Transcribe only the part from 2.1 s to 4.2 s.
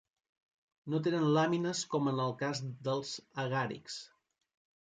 en el cas dels agàrics.